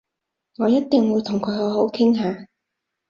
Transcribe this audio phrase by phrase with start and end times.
[0.57, 2.47] 我一定會同佢好好傾下